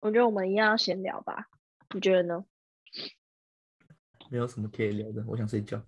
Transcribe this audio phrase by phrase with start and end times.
[0.00, 1.48] 我觉得我们一样要闲聊吧，
[1.92, 2.44] 你觉得呢？
[4.30, 5.82] 没有什么可以聊的，我想睡觉。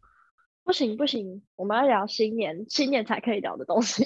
[0.65, 4.05] 不行不行，我们要聊新年，新年才可以聊的东西。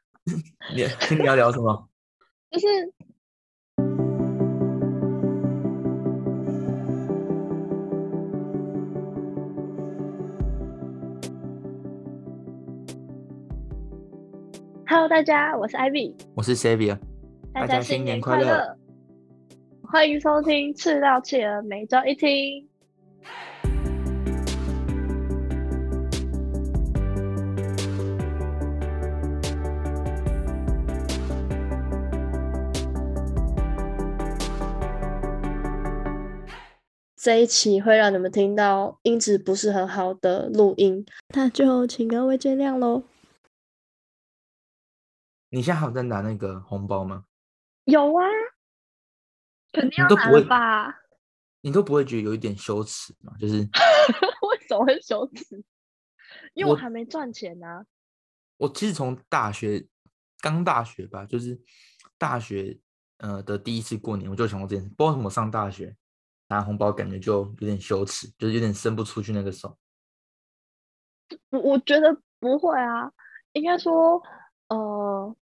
[0.74, 0.84] 你
[1.18, 1.90] 你要聊什么？
[2.50, 2.66] 就是
[14.86, 16.98] ，Hello，大家，我是 Ivy，我是 Savia，
[17.52, 18.77] 大家新年快乐。
[19.90, 22.68] 欢迎收听《赤道企鹅》，每周一听。
[37.16, 43.04] 这一期会让你们听到音质不是很好的录音，那就请各位见谅喽。
[45.48, 47.24] 你现在还有在拿那个红包吗？
[47.84, 48.26] 有啊。
[49.80, 51.00] 肯定要拿吧？
[51.60, 53.32] 你都不会觉得有一点羞耻吗？
[53.38, 53.56] 就是
[54.42, 55.64] 为什么会羞耻？
[56.54, 57.86] 因为我还没赚钱呢、啊。
[58.56, 59.86] 我其实从大学
[60.40, 61.60] 刚大学吧，就是
[62.16, 62.78] 大学
[63.18, 64.88] 呃的第一次过年，我就想过这件事。
[64.90, 65.96] 不知道为什么上大学
[66.48, 69.78] 拿红包，感觉就有点羞耻，就是有点伸不出去那个手。
[71.50, 73.12] 我我觉得不会啊，
[73.52, 74.22] 应该说
[74.68, 75.36] 呃，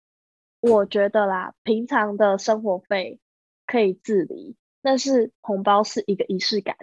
[0.61, 3.21] 我觉得啦，平常的生活费。
[3.67, 6.77] 可以自理，但是红包是一个仪式感。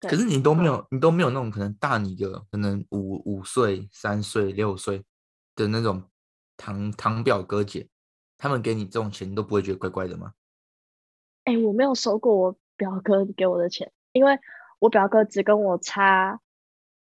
[0.00, 5.04] 可是你都没有，你都没有那种可能大你个可能五五岁、三岁、六岁
[5.54, 6.04] 的那种
[6.56, 7.88] 堂堂表哥姐，
[8.38, 10.32] 他们给你这种钱，你都不会觉得怪怪的吗？
[11.44, 14.38] 哎、欸，我没有收过我表哥给我的钱，因为
[14.78, 16.40] 我表哥只跟我差，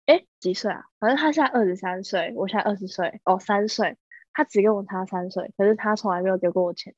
[0.07, 0.85] 哎、欸，几岁啊？
[1.01, 3.99] 反正他现在二十三岁，我现在二十岁，哦，三岁，
[4.33, 6.95] 他只跟我差三岁，可是他从来没有给过我钱。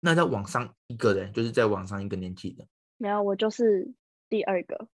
[0.00, 3.92] 那在网上一个人，就是在网上一个年纪的，没有，我就是
[4.28, 4.88] 第二个。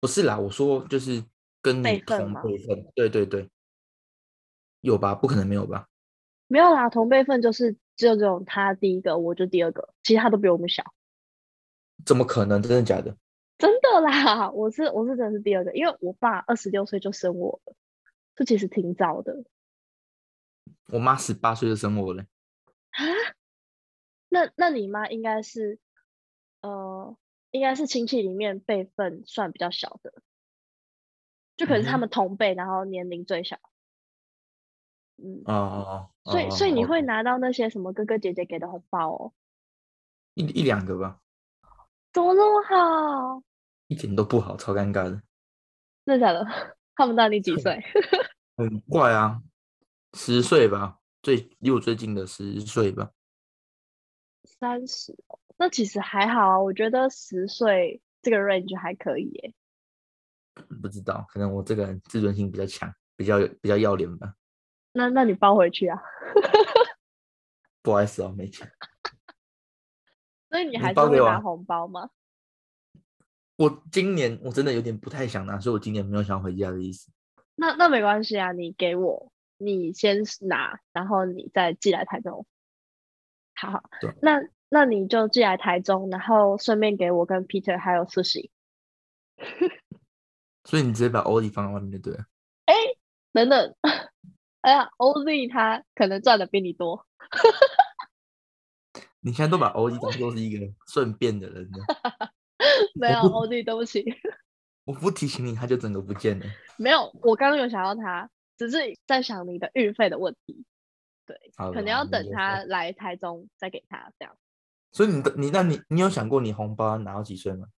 [0.00, 1.24] 不是啦，我说就是
[1.60, 3.50] 跟你同辈分，对对对，
[4.80, 5.14] 有吧？
[5.14, 5.88] 不可能没有吧？
[6.46, 10.84] 没有啦，同辈分就是只有这种，他第一个，我就第二个，其他都比我们小。
[12.06, 12.62] 怎么可能？
[12.62, 13.16] 真的假的？
[13.58, 17.74] 真的啦，我是我是真的是第二个，因为我爸二十六岁就生我了，
[18.34, 19.44] 这其实挺早的。
[20.86, 22.22] 我妈十八岁就生我了。
[22.22, 23.04] 啊？
[24.30, 25.78] 那那你妈应该是，
[26.62, 27.16] 呃，
[27.50, 30.14] 应该是亲戚里面辈分算比较小的，
[31.56, 33.58] 就可能是他们同辈，嗯、然后年龄最小。
[35.18, 36.30] 嗯哦哦哦。
[36.30, 39.32] 所以所以你会拿到那些什么哥哥姐姐给的红包哦？
[40.34, 41.20] 一一两个吧。
[42.12, 43.42] 怎么那么好？
[43.88, 45.20] 一点都不好，超尴尬的。
[46.06, 46.46] 真的假的？
[46.94, 47.82] 他们大你几岁？
[48.56, 49.42] 很怪啊，
[50.14, 53.10] 十岁吧，最离我最近的十岁吧。
[54.44, 55.16] 三十，
[55.56, 59.54] 那其实还好啊，我觉得十岁这个 range 还可以耶。
[60.82, 64.34] 不知道，可能我这个人自尊心比较强，比较比较要脸吧。
[64.92, 66.00] 那那你包回去啊？
[67.82, 68.70] 不好意思哦，没钱。
[70.50, 72.10] 所以你还是会拿红包吗？
[73.56, 77.10] 我，我今年我真的有点不太想拿，所以我今年没有想回家的意思。
[77.54, 82.46] 那那没关系啊，你给我，你先拿，然后你再寄来台中。
[83.60, 83.82] 好，好，
[84.22, 84.40] 那
[84.70, 88.50] 那你就寄来台中，然后顺便给我跟 Peter 还有 Sushi。
[90.64, 92.24] 所以你直接把 Oz 放在外面就对了。
[92.66, 92.74] 哎，
[93.32, 93.74] 等等，
[94.62, 97.06] 哎呀，Oz 他可能赚的比你多。
[99.20, 102.32] 你现在都把 Oz 当做是一个顺便的人了。
[102.94, 104.04] 没有 Oz，对不起。
[104.84, 106.46] 我不提醒你，他就整个不见了。
[106.78, 110.64] 没有，我刚刚有想到他，只是在想你的运费的问题。
[111.30, 114.36] 对，可能要等他来台中再给他这样。
[114.90, 117.68] 所以你的你那你你有想过你红包拿到几岁吗？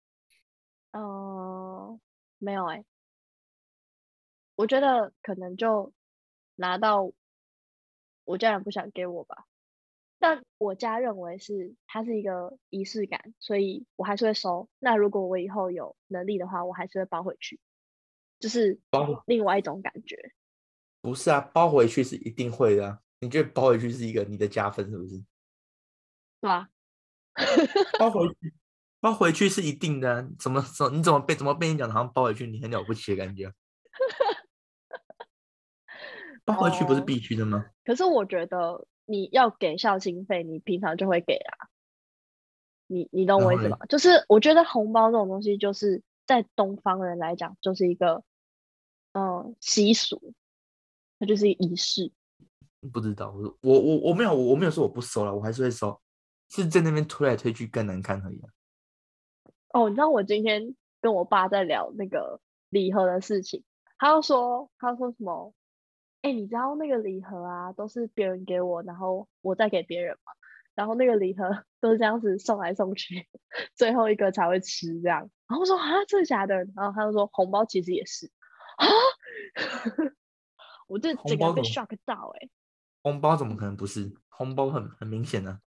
[0.92, 2.00] 哦、呃，
[2.38, 2.84] 没有哎、欸，
[4.56, 5.92] 我觉得可能就
[6.54, 7.12] 拿到
[8.24, 9.46] 我家人不想给我吧，
[10.18, 14.70] 但我家认为是它是一个仪式感，所以我还是会收。
[14.78, 17.60] 那如果我以后有能力的话，我还是会包回去，
[18.38, 20.32] 就是包另外一种感觉。
[21.02, 23.01] 不是啊，包回去是一定会的啊。
[23.22, 25.14] 你觉得包回去是一个你的加分，是不是？
[25.14, 25.24] 是
[26.40, 26.68] 吧？
[27.96, 28.52] 包回去，
[28.98, 30.28] 包回去是一定的啊。
[30.40, 33.52] 怎么怎么你怎么被怎么被你讲的好像包回去你很了不起的感觉？
[36.44, 37.58] 包回去不是必须的吗？
[37.64, 41.70] 哦，可是我觉得你要给孝心费，你平常就会给啊。
[42.88, 43.78] 你你懂我意思吗？
[43.88, 48.24] 就是我觉得红包这种东西，就是在东方人来讲，就是一个
[49.12, 50.34] 嗯习俗，
[51.20, 52.10] 它就是仪式。
[52.90, 56.00] 不知道，我我我没有我没有说我不收了，我还是会收，
[56.50, 58.40] 是在那边推来推去更难看而已。
[59.72, 62.40] 哦，你知道我今天跟我爸在聊那个
[62.70, 63.64] 礼盒的事情，
[63.98, 65.54] 他又说，他说什么？
[66.22, 70.32] 哎、欸，你知道那个礼盒啊，都是别人给我，然后我再给别人嘛，
[70.74, 73.28] 然后那个礼盒 都是这样子送来送去，
[73.74, 75.20] 最后一个才会吃这样。
[75.48, 76.56] 然后我说啊，真的假的？
[76.76, 78.30] 然后他就说红包其实也是
[78.76, 78.86] 啊，
[80.86, 82.50] 我这整个被 shock 到哎、欸。
[83.02, 84.12] 红包怎么可能不是？
[84.28, 85.60] 红包很很明显呢。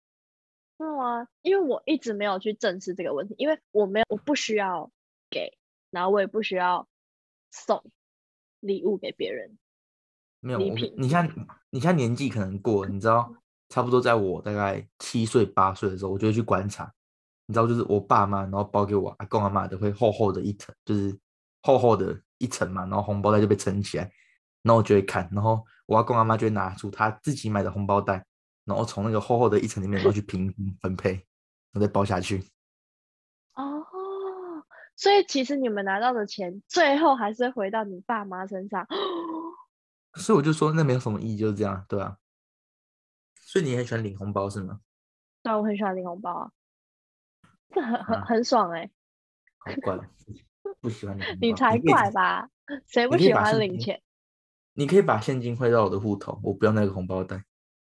[0.78, 4.92] 没有啊，因为我一直没有去正视这个问题，因为我没有，我不需要
[5.30, 5.58] 给，
[5.90, 6.88] 然后我也不需要
[7.52, 7.84] 送
[8.60, 9.58] 礼物给别人。
[10.42, 13.34] 没有，你像你像年纪可能过，你知道，
[13.70, 16.94] 差不多在我大概七岁八岁的时候，我就会去观察，
[17.46, 21.18] 你知道，就是我爸妈然后包给我阿公阿妈的会厚厚的一层，就是
[21.62, 24.12] 厚厚的一层嘛，然后红包袋就被撑起来，
[24.62, 28.26] 然后我就会看，然后我阿公阿妈就会拿出他自己买的红包袋，
[28.64, 32.44] 然后从那个厚厚的一层里面，然后去 平均分配，然后再包下去。
[33.54, 33.86] 哦，
[34.96, 38.88] 所以其实你们拿到的钱，最后还是回到你爸妈身上。
[40.16, 42.18] 所以我就说那没有什么意义，就是这样，对啊。
[43.36, 44.80] 所以你很喜欢领红包是吗？
[45.44, 46.52] 对啊，我很喜欢领红包啊，
[47.70, 48.92] 这 很很很爽哎、欸。
[49.60, 50.00] 好怪，
[50.82, 51.26] 不喜欢领。
[51.42, 52.50] 你才怪吧？
[52.88, 54.02] 谁不喜欢领钱？
[54.76, 57.44] 你可以把现金汇到我的户头，我不要那个红包袋。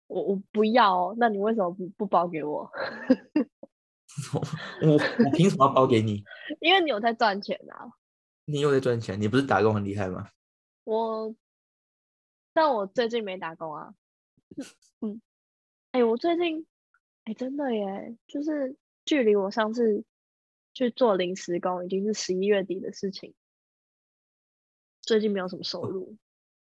[0.07, 2.71] 我我不要哦，那你为什么不不包给我？
[4.33, 4.41] 我
[4.87, 6.23] 我我凭什么要包给你？
[6.61, 7.91] 因为你有在赚钱啊。
[8.45, 9.19] 你有在赚钱？
[9.19, 10.29] 你不是打工很厉害吗？
[10.85, 11.35] 我。
[12.53, 13.93] 但我最近没打工啊，
[15.01, 15.19] 嗯，
[15.91, 16.65] 哎、欸，我最近，
[17.25, 20.05] 哎、欸，真的耶，就是距离我上次
[20.73, 23.33] 去做临时工已经是十一月底的事情，
[25.01, 26.15] 最近没有什么收入。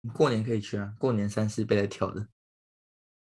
[0.01, 2.27] 你过年可以去啊，过年三四倍在跳的。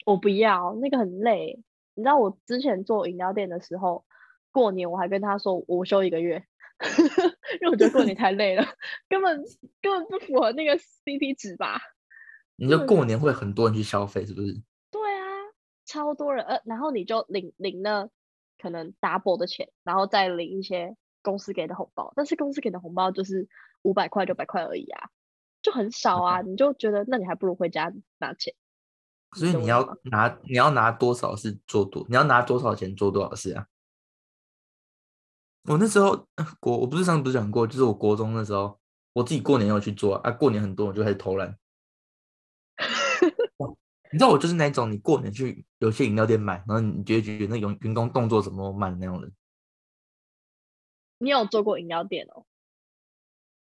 [0.04, 1.62] 我不要，那个很累。
[1.94, 4.04] 你知道我之前做饮料店的时候，
[4.52, 6.44] 过年我还跟他说我休一个月，
[7.60, 8.64] 因为我觉得过年太累了，
[9.08, 9.42] 根本
[9.80, 11.80] 根本不符合那个 CP 值吧。
[12.56, 14.52] 你就过年会很多人去消费，是不是？
[14.90, 15.26] 对啊，
[15.86, 18.10] 超多人，呃，然后你就领领了
[18.58, 23.48] 可能 double 的钱，然后再领一些公司给的红包，但是公司给的红包就是
[23.82, 25.10] 五百块、六百块而已啊，
[25.66, 28.54] 就很少啊，嗯、你就觉得那你还不如回家拿钱。
[29.36, 33.66] 所以你要拿你要拿多少是做多，你要拿多少钱做多少事啊？
[35.64, 36.28] 我那时候
[36.60, 38.78] 国我不是上次不是讲过，就是我国中的时候，
[39.12, 41.58] 我自己过年要去做啊，过年很多我就开始偷懒。
[44.12, 49.34] 你知道我就是那种，你过年去有些饮料店买，然后你觉得觉得那员员工动作怎么慢的那种人。
[51.18, 52.46] 你有做过饮料店哦？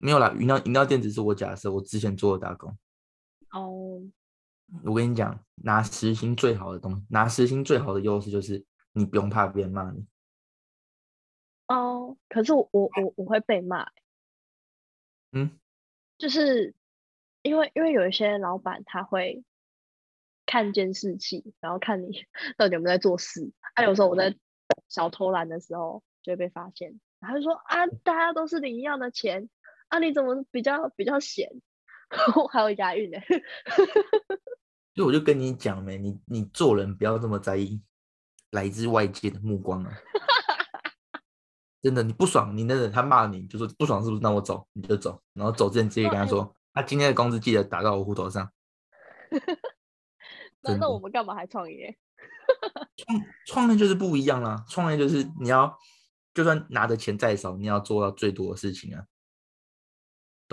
[0.03, 2.77] 没有啦，饮料饮料店只是我假设，我之前做的打工。
[3.53, 3.61] 哦。
[3.61, 4.03] Oh.
[4.85, 10.07] 我跟你讲，拿时薪最好的东西，拿时薪最好的优势就是你不用怕别人骂你。
[11.69, 13.87] 哦，oh, 可是我我我我会被骂。
[15.31, 15.59] 嗯。
[16.19, 16.75] 就是
[17.43, 19.45] 因为因为有一些老板他会。
[20.45, 22.27] 看监视器，然后看你
[22.59, 23.53] 到底有没有在做事。
[23.75, 24.37] 啊，有时候我在
[24.89, 29.49] 小偷懒的时候就会被发现，他就说啊，大家都是领一样的钱，
[29.93, 31.47] 啊，你怎么比较比较闲？
[32.51, 33.19] 还有押韵呢。
[34.97, 37.83] 所以我就跟你讲没，你你做人不要这么在意
[38.53, 39.93] 来自外界的目光啊。
[41.83, 44.23] 真的，你不爽，你那个他骂你，就说不爽是不是？
[44.23, 48.51] 那我走，你就走，然后走之前直接跟他说，他今天的工资记得打到我户头上。
[50.63, 51.99] 那那我们干嘛还创业？
[52.97, 55.79] 创创业就是不一样啦，创业就是你要
[56.33, 59.05] 就算拿的钱再少，你要做到最多的事情啊，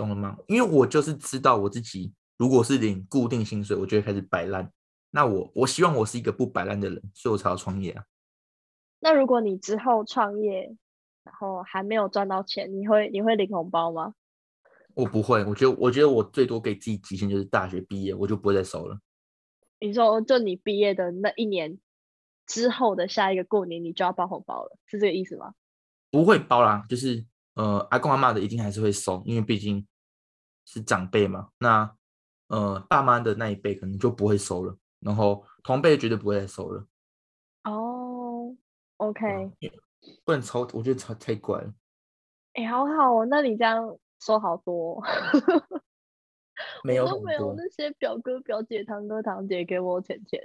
[0.00, 0.34] 懂了吗？
[0.46, 4.72] 因为我就是知道我自己，如果是领固定薪水，我就会开始摆烂。
[5.10, 8.04] 那我我希望我是一个不摆烂的人，所以我才要创业啊。
[9.00, 10.74] 那如果你之后创业，
[11.22, 14.14] 然后还没有赚到钱，你会你会领红包吗？
[14.94, 18.98] 我不会，我觉得我觉得我最多给自己极限就是大学毕业，我就不会再收了。
[19.78, 21.78] 你说，就你毕业的那一年
[22.46, 25.52] 之后的下一个过年，你就要包红包了，是这个意思吗？
[26.10, 29.86] 不会包啦，就是呃，阿公阿妈的一定还是会收，因为毕竟
[30.64, 31.50] 是长辈嘛。
[31.58, 31.96] 那
[32.48, 36.84] 呃，爸妈的那一辈可能就不会收了，然后同辈绝对不会再收了。
[37.64, 38.56] 哦
[38.96, 39.52] ，OK，
[40.24, 41.72] 不能抽，我觉得抽太怪了。
[42.54, 45.00] 哎、欸，好好哦，那你这样收好多。
[46.84, 50.38] 没有都没有那些表哥表姐堂哥堂姐给我钱钱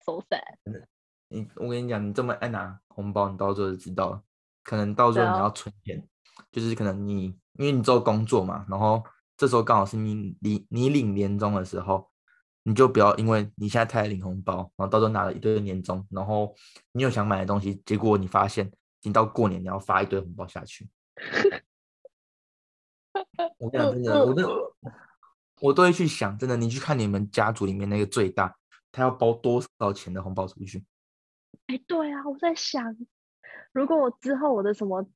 [0.00, 0.42] ，so sad。
[1.28, 4.22] 你我跟你讲，你这么爱拿红包，你到时候就知道了。
[4.64, 5.98] 可能到时候你要存钱，
[6.36, 9.04] 啊、就是可能你因为你做工作嘛，然后
[9.38, 12.10] 这时候刚好是你你你领年终的时候，
[12.64, 16.54] 你就不要因为你现在太领红包，然后到时候拿了一堆年终，然后
[16.92, 18.70] 你有想买的东西，结果你发现，
[19.02, 20.86] 你到过年你要发一堆红包下去。
[23.58, 24.74] 我跟你讲真的，我都
[25.60, 28.56] 我都会去想，真的，你去看你们家族里面那个最大，
[28.90, 30.84] 他要包多少钱的红包出去？
[31.68, 32.96] 哎，对啊，我在想，
[33.72, 35.08] 如果我之后我的什么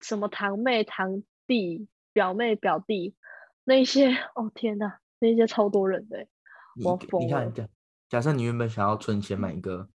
[0.00, 3.14] 什么堂妹、堂弟、表妹、表弟
[3.70, 6.26] 那些，哦天哪，那些超多人的，
[6.84, 7.26] 我疯了。
[7.26, 7.68] 你看，假
[8.08, 9.88] 假设你原本想要存钱买一个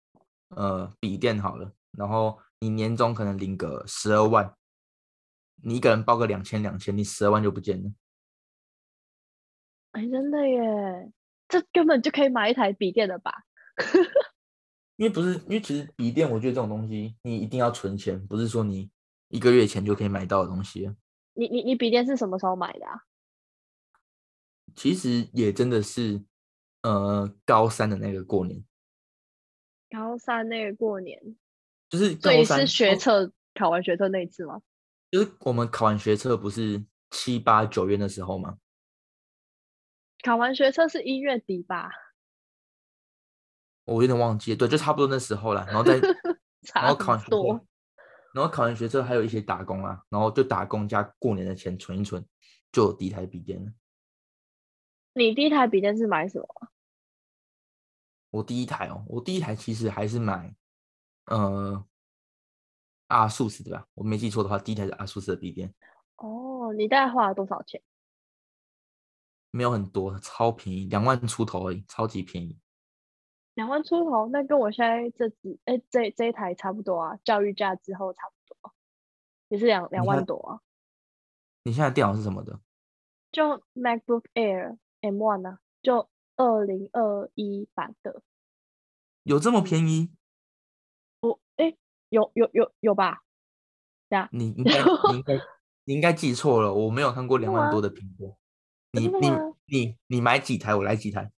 [0.49, 4.53] 呃笔电好了，然后你年终可能领个十二万。
[5.63, 7.91] 你一个人包个两千两千，你十二万就不见了。
[9.93, 11.11] 哎，真的耶，
[11.47, 13.33] 这根本就可以买一台笔电了吧？
[14.97, 18.91] 因为不是，因为其实笔电，我觉得这种东西你一定要存钱，不是说你
[19.29, 20.93] 一个月前就可以买到的东西。
[21.33, 23.01] 你你你笔电是什么时候买的啊？
[24.75, 26.23] 其实也真的是，
[26.81, 28.63] 呃，高三的那个过年。
[29.89, 31.35] 高三那个过年，
[31.89, 34.61] 就是所以是学测考完学测那一次吗？
[35.11, 38.57] 就是我们考完学测不是七八九月的时候吗？
[40.23, 41.91] 考完学测是一月底吧？
[43.85, 45.65] 我有点忘记，对，就差不多那时候了。
[45.67, 45.99] 然后再，
[46.73, 47.65] 然后考完学测，
[48.33, 52.25] 然后考完学测还有一些打工啊，然后就打工加过年的钱存一存，
[52.71, 53.71] 就有第一台笔电了。
[55.13, 56.47] 你第一台笔电是买什么？
[58.31, 60.55] 我第一台哦，我第一台其实还是买，
[61.25, 61.85] 呃。
[63.07, 63.87] 阿数斯对吧？
[63.93, 65.71] 我没记错的话，第一台是阿数斯的笔电。
[66.15, 67.79] 哦，你大概花了多少钱？
[69.51, 72.57] 没有很多，超便宜，两万出头而已，超级便宜。
[73.53, 78.73] 两万出头，那跟我现在这支哎这这一台差不多啊，教育价之后差不多，
[79.49, 80.61] 也是两两万多啊。
[81.61, 82.59] 你现在电脑是什么的？
[83.31, 88.23] 就 MacBook Air M1 啊，就二零二一版的。
[89.21, 90.09] 有这么便宜？
[91.19, 91.77] 我哎。
[92.09, 93.23] 有有有有吧？
[94.07, 95.33] 对啊，你应该你应该
[95.83, 98.37] 你应该记错了，我没有看过两万多的苹果。
[98.91, 99.31] 你你
[99.65, 101.31] 你你买几台，我来几台。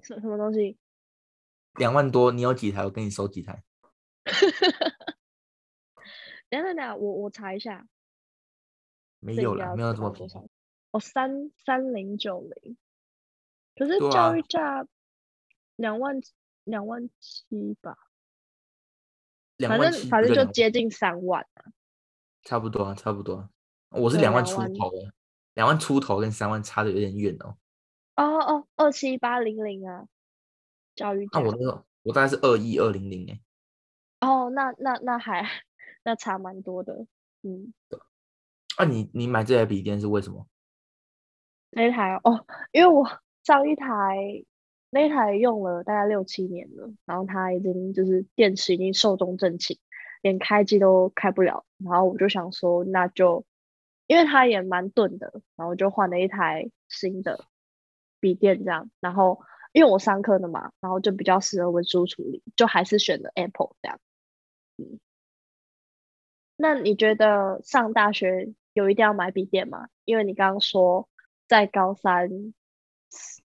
[0.00, 0.76] 什什么东西？
[1.74, 3.62] 两万多，你有几台，我给你收几台。
[6.50, 7.86] 等等等，我我查一下。
[9.20, 10.50] 没有了，没有这么便宜。
[10.92, 12.76] 哦，三三零九零，
[13.74, 14.86] 可是教育价
[15.76, 16.20] 两万
[16.64, 17.98] 两万七吧。
[19.66, 21.72] 反正反正就接近三万啊，
[22.42, 23.48] 差不多啊，差不多。
[23.90, 25.12] 我是两万出头的，
[25.54, 27.56] 两万出头跟三万差的有点远哦。
[28.16, 30.06] 哦哦，二七八零零啊，
[30.94, 31.26] 教育。
[31.32, 33.40] 那我那个我大概是二一二零零哎。
[34.20, 35.48] 哦，那那那还
[36.04, 37.06] 那差蛮多的，
[37.42, 37.72] 嗯。
[38.76, 40.46] 啊，你你买这台笔电是为什么？
[41.72, 43.06] 那一台哦，因为我
[43.42, 44.44] 上一台。
[44.94, 49.78] 那一台用了大概六七年了，然后它已经就是电池已经寿终正寝，
[50.20, 51.64] 连开机都开不了。
[51.78, 53.46] 然后我就想说，那就
[54.06, 57.46] 因为它也蛮钝的，然后就换了一台新的
[58.20, 58.90] 笔电这样。
[59.00, 59.40] 然后
[59.72, 63.98] 因为我上课的嘛，然后就比较适合文书处理，就还是选了 Apple 这样。
[64.76, 65.00] 嗯，
[66.56, 69.88] 那你觉得上大学有一定要买笔电吗？
[70.04, 71.08] 因为你刚刚说
[71.52, 72.30] 在高三。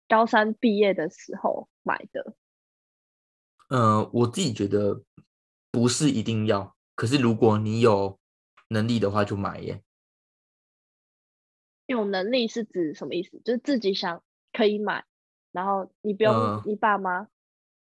[0.07, 2.35] 高三毕业的时候买的，
[3.71, 5.03] 呃，我自己觉得
[5.73, 8.19] 不是一定要，可是如果你有
[8.69, 9.83] 能力的话，就买耶。
[11.87, 13.43] 有能力是指什么意思？
[13.45, 15.05] 就是自己想可以买，
[15.51, 17.27] 然后你不用、呃、你爸妈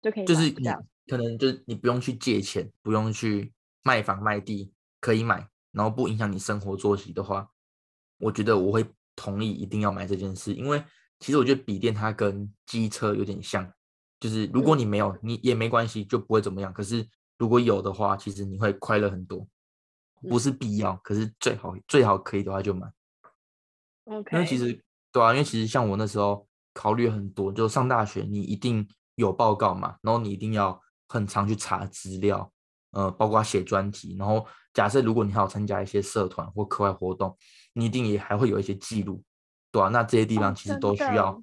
[0.01, 0.67] 就可以，就是你
[1.07, 3.53] 可能就是你不用去借钱，不用去
[3.83, 7.51] 卖房卖地，可以买，然后不影响你生活作息的话，
[8.17, 8.83] 我觉得我会
[9.19, 10.81] 同意一定要买这件事，因为。
[11.21, 13.69] 其实我觉得笔电它跟机车有点像，
[14.21, 16.71] 就是如果你没有，你也没关系，就不会怎么样。
[16.71, 17.05] 可是
[17.37, 19.45] 如果有的话，其实你会快乐很多。
[20.29, 22.87] 不是必要，可是最好最好可以的话就买。
[24.05, 24.37] OK。
[24.37, 32.49] 因为其实对啊，因为其实像我那时候考虑很多，就上大学你一定有报告嘛，然后你一定要很常去查资料，
[32.91, 34.15] 呃，包括写专题。
[34.17, 37.37] 然后假设如果你还有参加一些社团或课外活动，
[37.79, 39.23] 你一定也还会有一些记录。
[39.71, 41.41] 对啊，那这些地方其实都需要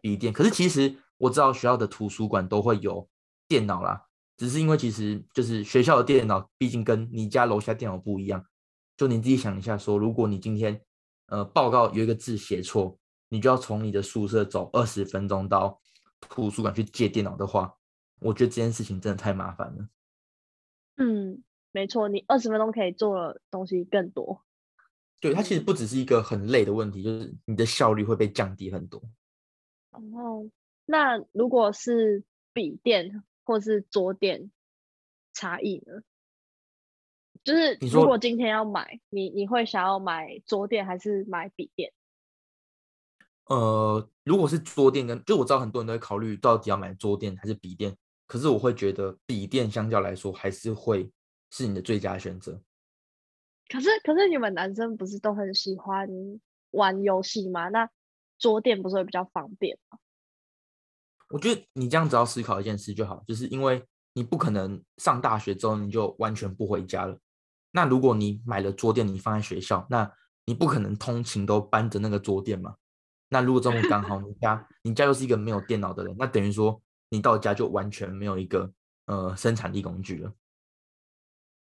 [0.00, 0.32] 笔电。
[0.32, 3.08] 哦、可是其实我知道学校的图书馆都会有
[3.48, 8.44] 电脑啦，只是因为其实就是学校的电脑，毕竟跟你家楼下电脑不一样。
[8.96, 10.80] 就你自己想一下说，说如果你今天
[11.28, 12.98] 呃报告有一个字写错，
[13.30, 15.80] 你就要从你的宿舍走二十分钟到
[16.20, 17.74] 图书馆去借电脑的话，
[18.20, 19.88] 我觉得这件事情真的太麻烦了。
[20.98, 24.42] 嗯，没错，你二十分钟可以做的东西更多。
[25.22, 29.00] 对，它其实不只是一个很累的问题，就是你的效率会被降低很多。
[29.92, 30.50] 然后，
[30.84, 34.50] 那如果是笔电或是桌垫
[35.32, 36.02] 差异呢？
[37.44, 41.92] 就是如果今天要买，你你会想要买桌垫还是买笔电？
[43.46, 51.08] 呃，如果是桌垫跟，就我知道很多人都会考虑到底要买桌垫还是笔电，可是我会觉得笔电相较来说还是会
[51.50, 52.60] 是你的最佳选择。
[53.72, 56.06] 可是可是你们男生不是都很喜欢
[56.72, 57.70] 玩游戏吗？
[57.70, 57.88] 那
[58.38, 59.98] 桌垫不是会比较方便吗？
[61.30, 67.18] 我觉得你这样只要思考一件事就好，就是因为你不可能上大学之后你就完全不回家了。
[67.70, 70.12] 那如果你买了桌垫，你放在学校，那
[70.44, 72.76] 你不可能通勤都搬着那个桌垫嘛？
[73.30, 78.70] 那如果这么刚好，你家你家又是一个没有电脑的人，那等于说你到家就完全没有一个
[79.06, 80.30] 呃生产力工具了。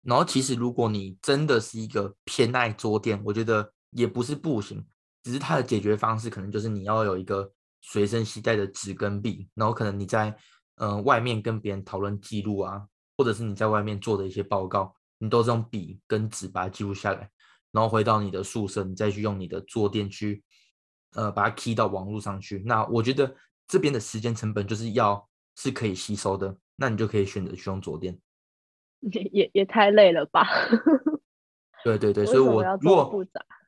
[0.05, 4.85] 然后其实如果你真的是一个偏爱桌垫，我觉得也不是不行，
[5.24, 10.38] 只是它的解决方式可能就是你要有一个随身携带的纸跟笔，然后可能你在
[10.75, 12.85] 呃外面跟别人讨论记录啊，
[13.17, 14.95] 或者是你在外面做的一些报告。
[15.17, 17.31] 你都是用笔跟纸把它记录下来，
[17.71, 20.43] 然后回到你的宿舍，你再去用你的桌垫去，
[21.13, 22.62] 呃，把它 key 到网络上去。
[22.65, 23.33] 那我觉得
[23.65, 28.19] 这边的时间成本就是要是可以吸收的，那你就可以选择去用桌垫。
[29.12, 30.45] 也也也太累了吧？
[31.83, 33.25] 对 对对，所以我如果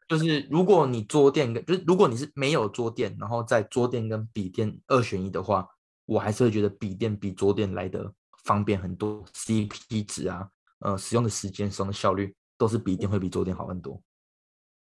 [0.08, 5.68] 就 是如果你桌垫跟就是如果你是没有桌垫，然后在桌垫跟笔垫二选一的话，
[6.06, 8.14] 我还是会觉得笔垫比桌垫来的
[8.44, 10.50] 方便很多，CP 值啊。
[10.80, 14.00] 呃，使用的时间、使用的效率都是笔垫会比桌垫好很多。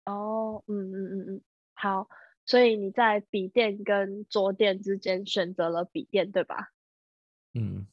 [0.03, 1.41] 哦，嗯嗯嗯嗯，
[1.74, 2.09] 好，
[2.45, 6.74] 所以你在笔垫跟桌垫之间选择了笔垫，对吧？
[7.53, 7.88] 嗯，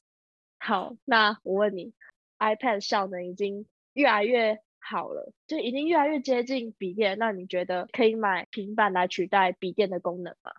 [0.59, 1.95] 好，那我问你
[2.43, 10.53] ，iPad 效能已经越来越好了，就已经越来越接近笔电，那你觉得可以买平板来取代笔电的功能吗？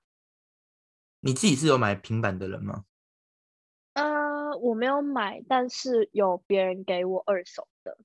[1.20, 2.86] 你自己是有买平板的人吗？
[3.94, 7.98] 呃，我没有买，但是有别人给我二手的。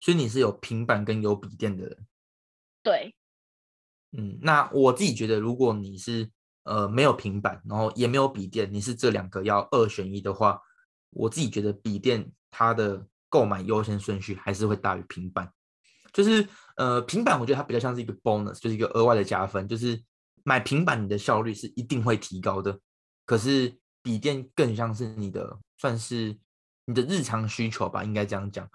[0.00, 2.06] 所以你是有平板跟有笔电的人？
[2.82, 3.14] 对。
[4.12, 6.30] 嗯，那我自己觉得，如果你是
[6.64, 10.60] 呃没有平板，然后也没有笔电，你是这两个要二选一的话，
[11.10, 15.52] 我自己觉得笔电它的购买优先顺序还是会大于平板。
[16.12, 19.66] 就是呃平板，我觉得它比较像是一个 bonus，就是一个额外的加分。
[19.66, 20.00] 就是
[20.44, 22.78] 买平板，你的效率是一定会提高的。
[23.26, 23.76] 可是。
[24.04, 26.36] 笔电更像是你的，算是
[26.86, 28.68] 你的日常需求吧，应该这样讲。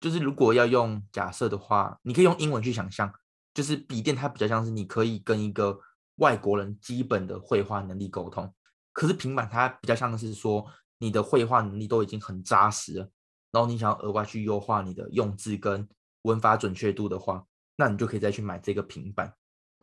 [0.00, 3.12] 就是如果要用假设的话，你可以用英文去想象，
[3.52, 5.80] 就是笔电它比较像是你可以跟一个
[6.18, 8.54] 外国人基本的绘画能力沟通，
[8.92, 10.64] 可是平板它比较像是说
[10.98, 13.10] 你的绘画能力都已经很扎实了，
[13.50, 15.88] 然后你想要额外去优化你的用字跟
[16.22, 19.34] 文法准确度的话，那你就可以再去买这个平板。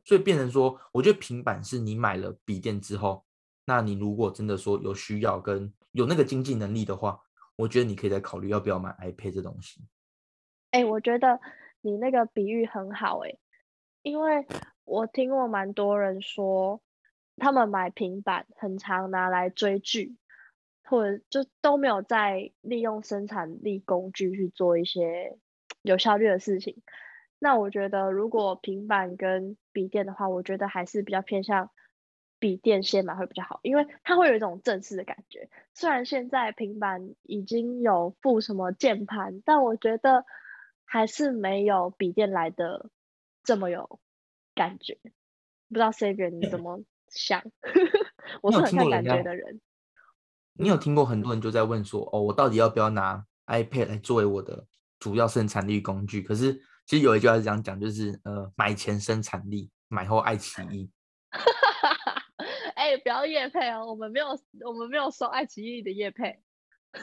[0.04, 3.26] 所以变成说，我觉得平板是你买了笔电之后。
[3.68, 7.20] 那你如果真的说有需要跟有那个经济能力的话，
[7.56, 9.84] 我觉得你可以再考虑要不要买 iPad 这东西。
[10.70, 11.40] 哎、我觉得
[11.82, 13.36] 你那个比喻很好哎、
[14.04, 14.46] 因为
[14.84, 16.80] 我听过蛮多人说，
[17.38, 20.16] 他们买平板很常拿来追剧，
[20.86, 25.38] 或者就都没有在利用生产力工具去做一些
[25.82, 26.82] 有效率的事情。
[27.40, 31.70] 那我觉得如果平板跟笔电的话，我觉得还是比较偏向。
[32.38, 35.50] 笔电先买会比较好，因为它会有一种正式的感觉。
[35.74, 40.26] 虽然现在平板已经有附什么键盘，但我觉得
[40.84, 42.90] 还是没有笔电来的
[43.44, 44.00] 这么有
[44.54, 45.00] 感觉。
[45.70, 47.42] 不知道 Xavier 你怎么想？
[48.44, 49.62] 我是很看感觉的人。
[50.58, 54.66] 你有听过很多人就在问说：“哦，我到底要不要拿 iPad 来作为我的
[55.00, 56.54] 主要生产力工具？”可是
[56.86, 60.90] 其实有一句话是这样讲，就是呃，买前生产力，买后爱奇艺。
[62.76, 64.28] 哎、欸，不要业配哦，我们没有，
[64.66, 66.40] 我们没有收爱奇艺的业配。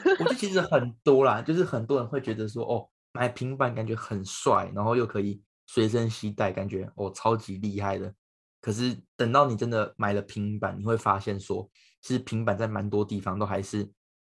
[0.05, 8.13] 我觉得其实 很多啦，就是很多人会觉得说，哦，买平板感觉很帅，然后又可以随身携带，感觉哦超级厉害的。
[8.61, 11.69] 可是等到你真的买了平板，你会发现说，
[12.03, 13.89] 其实平板在蛮多地方都还是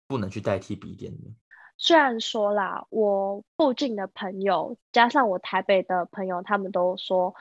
[0.09, 1.29] 不能去代替笔电的。
[1.77, 7.33] 虽然说啦，我附近的朋友加上我台北的朋友，他们都说。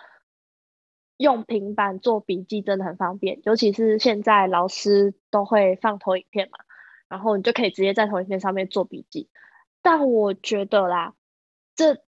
[1.20, 6.60] 用平板做笔记真的很方便，尤其是现在老师都会放投影片嘛，
[7.08, 9.28] 然后你就可以直接在投影片上面做笔记。
[9.82, 11.16] 但我觉得啦，
[11.74, 12.04] 这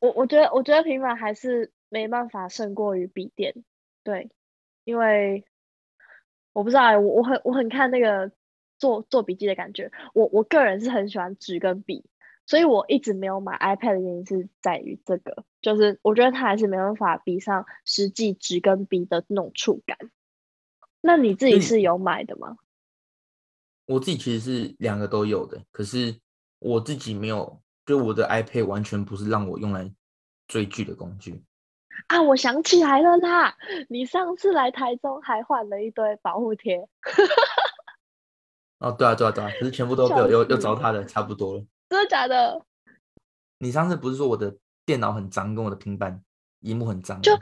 [0.00, 3.62] 我我觉得我觉得平板还是没办法胜过于笔电，
[4.02, 4.30] 对，
[4.84, 5.44] 因为
[6.52, 8.30] 我不知道欸，我我很我很看那个
[8.78, 12.04] 做做笔记的感觉，我我个人是很喜欢纸跟笔。
[12.44, 19.96] 所以我一直没有买 iPad 的原因是在于这个，就是我觉得它还是没办法比上实际纸跟笔的那种触感。
[21.00, 22.56] 那你自己是有买的吗？
[23.86, 26.18] 我自己其实是两个都有的，可是
[26.58, 29.94] 我自己没有，就我的 iPad 完全不是让我用来
[30.48, 31.44] 追剧的工具。
[32.08, 33.56] 啊，我想起来了啦！
[33.88, 36.88] 你上次来台中还换了一堆保护贴。
[38.78, 41.64] 哦，对啊，对啊，对啊，可是全部都被我又又糟蹋的差不多了。
[41.88, 42.64] 真的假的？
[43.58, 46.22] 你上次不是说我的电脑很脏，跟我的平板
[46.60, 47.22] 荧幕很脏？
[47.22, 47.32] 就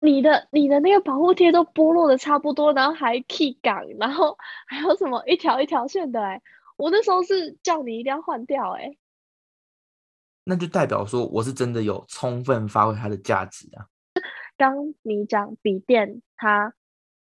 [0.00, 6.42] 你的你的那个保护贴都剥落的差不多，然后还 key 港，然后还有什么一条一条线的哎，
[6.76, 8.96] 我那时候是叫你一定要换掉哎。
[10.44, 13.86] 那就代表说我是真的有充分发挥它的价值啊。
[14.60, 16.74] 刚你讲笔电它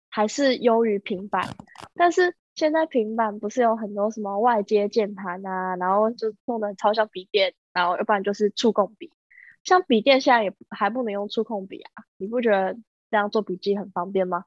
[0.10, 1.56] 还是优于平板，
[1.96, 9.10] 但是现在平板不是有很多什么外接键盘啊，然后就弄得超像笔电，然后要不然就是触控笔。
[9.64, 12.78] 像笔电现在也还不能用触控笔啊，你不觉得
[13.10, 14.44] 这样做笔记很方便吗？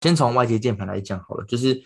[0.00, 1.80] 先从外接键盘来讲好了，就是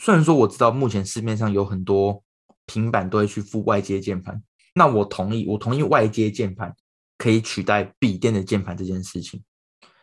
[0.00, 2.24] 虽然说我知道目前市面上有很多
[2.66, 4.42] 平板都会去附外接键盘，
[4.74, 6.74] 那我同意，我同意外接键盘。
[7.18, 9.42] 可以取代笔电的键盘这件事情，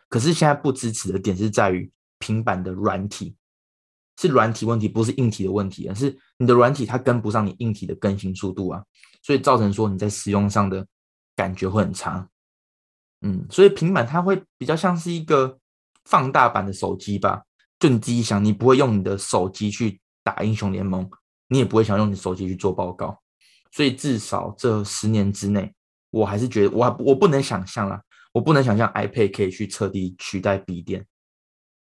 [0.08, 3.36] 可是现在不支持的点是在于平板的软体，
[4.18, 8.82] 是软体问题，不是硬体的问题，而是你的软体它跟不上你硬体的更新速度啊，
[9.22, 10.86] 所以造成说你在使用上的
[11.36, 12.28] 感觉会很差。
[13.20, 15.58] 嗯，所以平板它会比较像是一个
[16.04, 17.42] 放大版的手机吧，
[17.78, 21.08] 就你自己想，你不会用你的手机去打英雄联盟，
[21.48, 23.18] 你也不会想用你手机去做报告，
[23.70, 25.72] 所以至少这十年之内。
[26.14, 28.00] 我还是觉得我还我不能想象啦，
[28.32, 31.04] 我不能想象 iPad 可以去彻底取代笔电。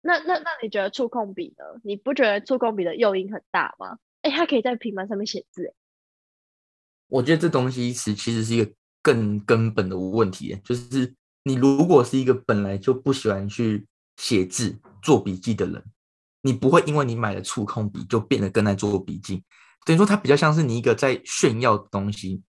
[0.01, 1.65] 那那那你觉得触控笔呢？
[1.85, 3.99] 你不觉得触控笔的诱因很大吗？
[4.23, 5.73] 哎，它可以在平板上面写字。
[7.07, 15.85] 我觉得这东西是其实是一个更根本的问题，就是你如果是一个本来就不喜欢去写字、做笔记的人，
[16.43, 19.45] 你不会因为你买了触控笔就变得更爱做笔记。
[19.87, 22.43] 等于说它比较像是你一个在炫耀的东西。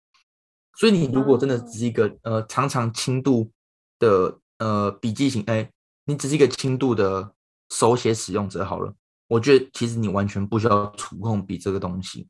[0.78, 3.52] 所以你如果真的只是一个呃常常轻度
[3.98, 5.68] 的呃笔记型，哎，
[6.06, 7.34] 你只是一个轻度的
[7.72, 8.94] 手写使用者好了，
[9.28, 12.28] 我觉得其实你完全不需要触控笔这个东西。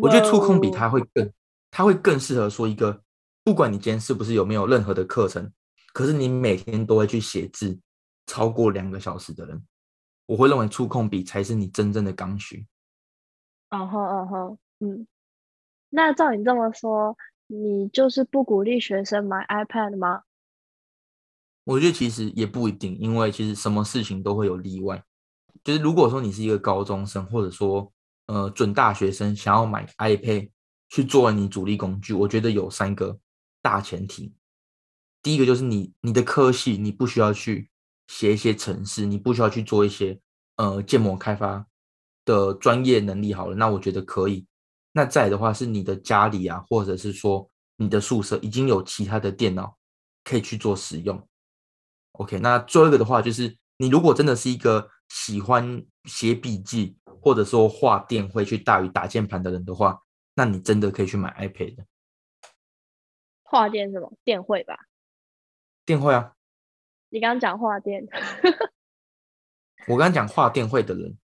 [0.00, 1.30] 我觉得触控笔它会更，
[1.70, 2.98] 它会更适合说一个，
[3.44, 5.52] 不管你今天是不是有没有任何的课程，
[5.92, 7.78] 可是你每天都会去写字
[8.26, 9.62] 超过两个小时的人，
[10.24, 12.66] 我会认为触控笔才是你真正的刚需。
[13.68, 15.06] 哦吼哦吼，嗯，
[15.90, 17.14] 那照你这么说。
[17.48, 20.22] 你就是不鼓励学生买 iPad 吗？
[21.64, 25.04] 我觉得其实也不一定，因为其实什么事情都会有例外。
[25.64, 27.92] 就是如果说你是一个高中生，或者说
[28.26, 30.50] 呃准大学生，想要买 iPad
[30.88, 33.18] 去作为你主力工具，我觉得有三个
[33.62, 34.32] 大前提。
[35.22, 37.68] 第一个就是你你的科系你不需要去
[38.06, 40.20] 写一些程式，你不需要去做一些
[40.56, 41.66] 呃建模开发
[42.24, 43.34] 的专业能力。
[43.34, 44.46] 好了，那我觉得可以。
[44.96, 49.76] 那再的话是你的家里啊，或者是说你的宿舍已经有其他的电脑
[50.24, 51.28] 可以去做使用。
[52.12, 60.00] OK，那最后一个的话就是你如果真的是一个喜欢写笔记或者说画电绘去大于打键盘的人的话，
[60.34, 61.84] 那你真的可以去买 iPad 的。
[63.42, 64.10] 画电什么？
[64.24, 64.86] 电绘吧？
[65.84, 66.32] 电绘啊。
[67.10, 68.08] 你刚刚讲画电。
[69.88, 71.18] 我刚刚讲画电绘的人。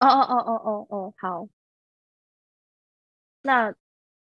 [0.00, 1.46] 哦哦哦哦哦哦，好。
[3.46, 3.74] 那，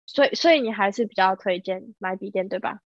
[0.05, 2.81] 所以所以你还是比较推荐买笔电，对吧？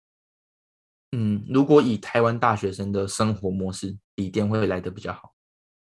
[1.12, 5.34] 嗯，如果以台湾大学生的生活模式，笔电会来的比较好。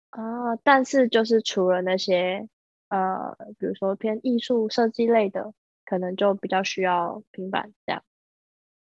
[0.09, 2.49] 啊，但是就是除了那些
[2.89, 5.53] 呃，比如说偏艺术设计类的，
[5.85, 8.03] 可能就比较需要平板这样。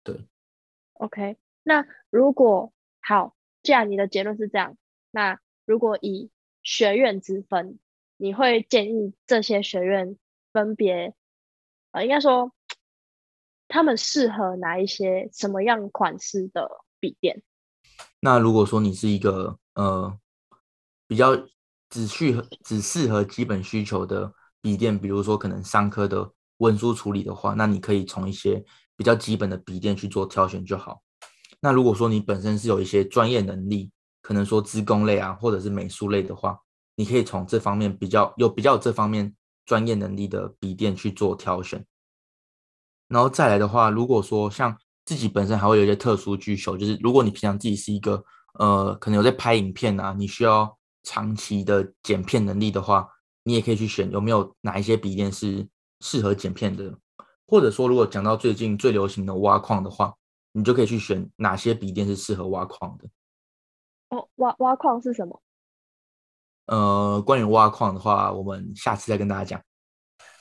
[0.04, 0.28] 对。
[0.94, 4.78] OK，那如果好，既然你的结论是这样，
[5.10, 6.30] 那如果以
[6.62, 7.80] 学院之分，
[8.18, 10.18] 你会建议这些学院
[10.54, 11.16] 分别？
[11.92, 12.50] 呃，应该说，
[13.68, 16.70] 他们适合哪一些什么样款式的
[17.02, 17.44] 笔电？
[18.22, 20.18] 那如果说你是一个呃
[21.06, 21.36] 比较
[21.90, 28.64] 只适合只适合基本需求的笔电，比如说可能商科的文书处理的话，那你可以从一些
[28.96, 31.02] 比较基本的笔电去做挑选就好。
[31.60, 36.58] 那如果说你本身是有一些专业能力，可能说资工类啊，或者是美术类的话，
[36.96, 39.36] 你可以从这方面比较有比较这方面。
[39.72, 41.86] 专业能力的笔电去做挑选，
[43.08, 48.22] 然后再来的话，如果说像自己本身还会有一些特殊需求，就是如果你平常自己是一个
[48.60, 53.08] 呃，可能有在拍影片啊，你需要长期的剪片能力的话，
[53.44, 55.66] 你也可以去选有没有哪一些笔电是
[56.02, 56.94] 适合剪片的，
[57.48, 60.14] 或者说如果讲到最近最流行的挖矿的话，
[60.52, 63.08] 你就可以去选哪些笔电是适合挖矿的。
[64.10, 65.42] 哦，挖挖矿是什么？
[66.72, 69.62] 呃，关于挖矿的话，我们下次再跟大家讲。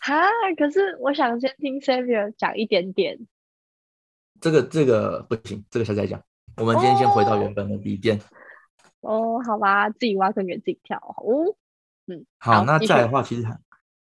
[0.00, 0.22] 哈，
[0.56, 3.18] 可是我想先听 Xavier 讲一点点。
[4.40, 6.22] 这个这个不行，这个下次再讲。
[6.56, 8.16] 我们今天先回到原本的笔电。
[9.00, 10.96] 哦，哦，好吧，自己挖坑给自己跳。
[10.98, 11.56] 哦，
[12.06, 13.58] 嗯，好，好，那再来的话，其实还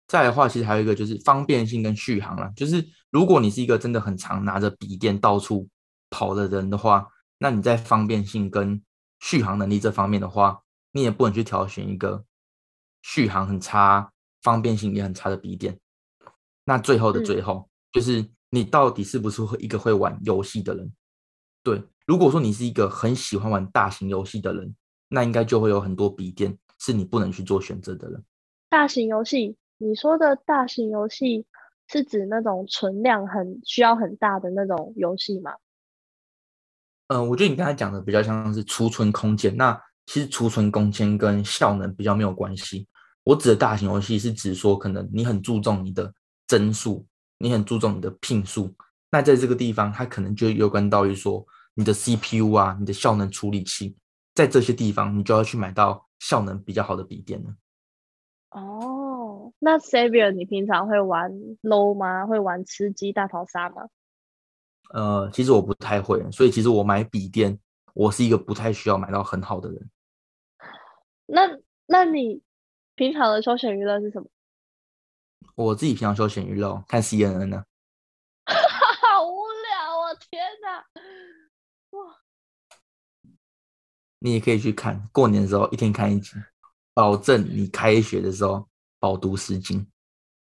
[0.06, 2.52] 再来的话，其实还有一个就是方便性跟续航啦。
[2.54, 5.66] 就是如果你是一个真的很常拿着笔电到处
[6.10, 8.82] 跑的人的话，那你在方便性跟
[9.18, 10.60] 续航能力这方面的话，
[10.92, 12.24] 你也不能去挑选一个
[13.02, 15.78] 续航很差、方便性也很差的笔电。
[16.64, 20.92] 那最后的最后，嗯、就是你到底是不是会一个会玩游戏的人？
[21.62, 24.74] 对，如果说你是一个很喜欢玩大型游戏的人，
[25.08, 28.24] 那应该就会有很多笔电是你不能去做选择的人。
[28.68, 31.46] 大型游戏，你说的大型游戏
[31.88, 35.52] 是指那种存量很需要很大的那种游戏吗？
[37.08, 39.56] 嗯、呃，我觉得你刚才讲的比较像是储存空间。
[39.56, 42.88] 那其实储存空间跟效能比较没有关系。
[43.22, 46.12] 我指的大型游戏是指说，可能你很注重你的。
[46.50, 47.04] 帧数，
[47.36, 48.74] 你很注重你的聘数，
[49.10, 53.94] 那在这个地方，它可能就有关到于说你的 CPU 啊，你的效能处理器，
[54.34, 57.54] 在这些地方，你就要去买到效能比较好的笔电了。
[58.48, 62.24] 哦，那 Savior 你平常会玩 low 吗？
[62.26, 63.82] 会玩吃鸡大逃杀吗？
[64.94, 67.58] 呃，其实我不太会，所以其实我买笔电，
[67.92, 69.90] 我是一个不太需要买到很好的人。
[71.30, 72.42] 那那你
[72.94, 74.28] 平常的休闲娱乐是什么？
[75.54, 77.64] 我自己平常休闲娱乐看 CNN 呢，
[78.46, 80.14] 好无聊啊！
[80.14, 80.86] 天哪，
[81.90, 82.16] 哇！
[84.20, 86.32] 你也可以去看，过年的时候一天看一集，
[86.94, 88.66] 保证你开学的时候
[88.98, 89.86] 饱读诗经。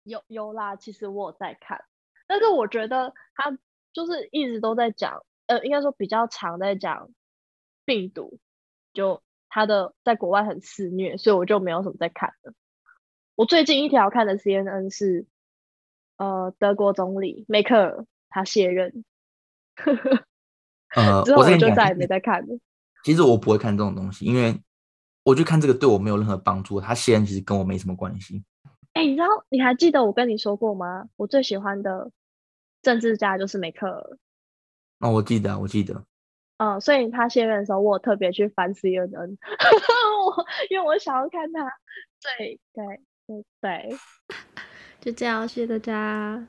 [0.04, 1.86] 有有啦，其实我有在看，
[2.26, 3.58] 但是我觉得他
[3.94, 7.10] 就是一直都在讲，呃，应该说比较常在讲
[7.86, 8.40] 病毒，
[8.92, 9.22] 就
[9.54, 12.56] 他的在国外很肆虐，所以我就没有什么在看的。
[13.36, 15.28] 我最近一条看的 CNN 是，
[16.18, 19.06] 呃，德国总理梅克尔他卸任，
[20.96, 22.58] 呃， 之后我就再也没再看了。
[23.04, 24.60] 其实我不会看这种东西，因为
[25.22, 26.82] 我就看这个对我没有任何帮助。
[26.82, 28.44] 他卸任其实跟我没什么关系。
[28.94, 31.10] 哎、欸，你知道你还记得我跟你说过吗？
[31.16, 32.10] 我最喜欢的
[32.82, 34.18] 政治家就是梅克尔。
[34.98, 36.04] 哦，我记得，我记得。
[36.64, 39.38] 嗯，所以他卸任的时候，我特别去翻 CNN，
[40.26, 41.62] 我因为我想要看他。
[42.38, 43.02] 对对。
[43.62, 43.98] 对，
[45.00, 46.46] 就这样，谢谢大家。